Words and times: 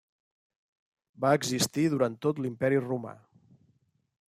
Va 1.25 1.35
existir 1.41 1.85
durant 1.95 2.19
tot 2.27 2.43
l'Imperi 2.47 2.85
romà. 2.91 3.17